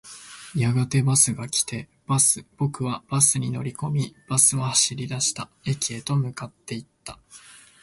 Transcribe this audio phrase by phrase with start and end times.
[0.55, 1.87] やがてバスが来て、
[2.57, 5.47] 僕はバスに乗り込み、バスは走り出した。
[5.63, 7.19] 駅へと向かっていった。